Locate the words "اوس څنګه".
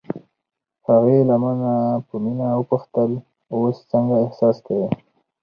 3.53-4.15